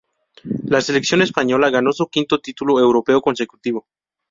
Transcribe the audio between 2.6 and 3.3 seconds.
europeo